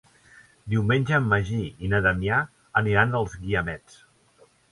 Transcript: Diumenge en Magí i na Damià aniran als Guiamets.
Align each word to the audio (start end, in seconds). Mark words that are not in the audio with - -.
Diumenge 0.73 1.13
en 1.17 1.27
Magí 1.33 1.59
i 1.87 1.91
na 1.91 1.99
Damià 2.07 2.39
aniran 2.83 3.13
als 3.21 3.39
Guiamets. 3.45 4.01